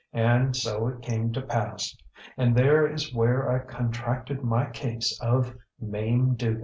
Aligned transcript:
And 0.13 0.55
so 0.55 0.87
it 0.87 1.03
came 1.03 1.31
to 1.33 1.43
pass. 1.43 1.95
And 2.35 2.55
there 2.57 2.91
is 2.91 3.13
where 3.13 3.51
I 3.51 3.59
contracted 3.59 4.43
my 4.43 4.67
case 4.71 5.15
of 5.21 5.55
Mame 5.79 6.33
Dugan. 6.33 6.59